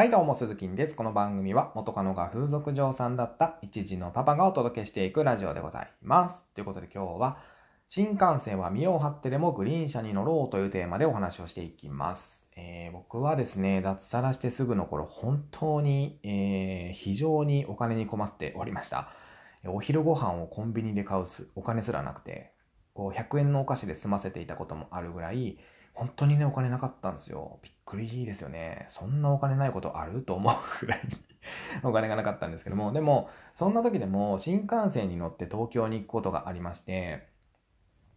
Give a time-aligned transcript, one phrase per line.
[0.00, 0.94] はい、どうも、鈴木です。
[0.94, 6.46] この番組は元カノが風俗嬢さんだった一児のパパがお届けしていくラジオでございます。
[6.54, 7.36] ということで今日は、
[7.86, 12.40] 新幹線は身を張ってでもグリーン車に乗ろうというテーマでお話をしていきます。
[12.56, 19.10] えー僕はですね、脱サラしてすぐの頃、本当に、えー非常にお金に困っておりました。
[19.66, 21.26] お昼ご飯をコンビニで買う
[21.56, 22.54] お金すらなくて、
[22.94, 25.58] こう100円のお菓子で済ませていたこともあるぐらい、
[25.94, 27.58] 本当にね、お金なかったんですよ。
[27.62, 28.86] びっくりですよね。
[28.88, 30.22] そんなお金ないことある？
[30.22, 31.16] と思うぐらいに
[31.82, 37.28] お金がなかったんですけども、でも、そんな時でも新幹線に乗って東京に行くことがありまして、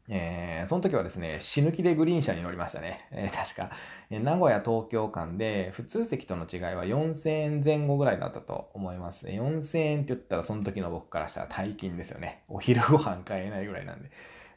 [0.10, 3.08] えーその時はですね、死ぬ気でグリーン車に乗りましたね。
[3.12, 3.72] えー確か、
[4.10, 9.28] えー名古屋東京間で普通席との違いは4000円前後ぐらいだったと思います。
[9.30, 12.44] えー4000円って言ったらその時の僕からしたら大金ですよね。
[12.50, 14.12] お昼ご飯買えないぐらいなんで。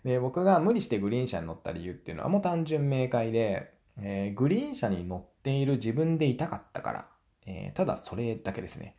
[0.06, 7.08] で、僕が無理してグリーン車に乗った理由っていうのはもう単純明快で、えーグリーン車に乗っている自分でいたかったから、
[7.44, 8.96] えーただそれだけですね。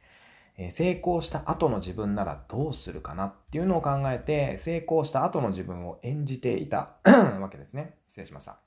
[0.58, 6.98] え成功した後の自分ならどうするかなっていうのを考えて、成功した後の自分を演じていた
[7.40, 7.96] わけですね。
[8.08, 8.60] 失礼しました。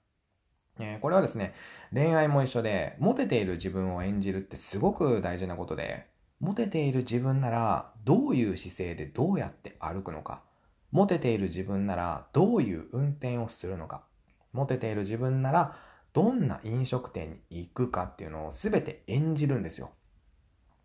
[0.79, 1.53] えこれはですね、
[1.93, 6.07] 恋愛も一緒で、モテている自分を演じるってすごく大事なことで、
[6.39, 10.41] モテている自分ならどういう姿勢でどうやって歩くのか、
[10.93, 14.03] モテている自分ならどういう運転をするのか、
[14.53, 15.77] モテている自分なら
[16.13, 19.91] どんな飲食店に行くかっていうのを全て演じるんですよ。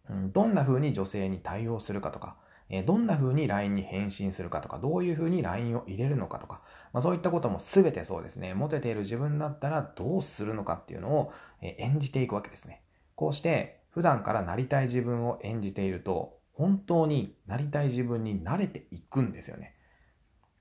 [0.09, 2.37] どんな風に女性に対応するかとか、
[2.85, 6.61] どんな風に LINE に返信するかとか、どういう風に LINE を入れるのかとか、
[6.93, 8.53] まあ、そういったことも全てそうですね。
[8.53, 12.81] モテている自分だったらどうするのかっていうのを、演じていくわけですね。
[13.15, 19.74] こうして普段からなりたい自分を演じていると、本当になりたい自分に慣れていくんですよね。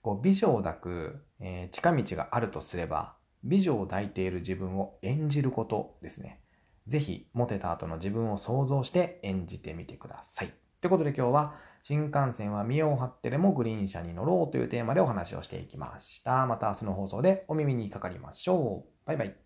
[0.05, 6.41] こう美女を抱く、えー近道があるとすれば、美女を抱いている自分を演じることですね。
[6.87, 10.53] ぜひ、モテた後の自分を想像して演じてみてください。
[10.83, 16.47] ということで今日は、新幹線は見を張ってでもグリーン車に乗ろうというテーマでお話をしていきました。
[16.47, 19.07] また明日の放送でお耳にかかりましょう。
[19.07, 19.44] バイバイ。